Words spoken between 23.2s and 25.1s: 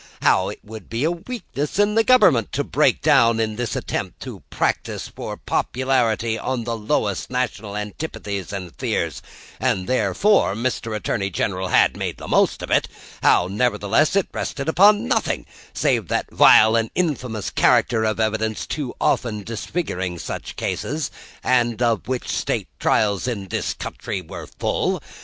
of this country were full.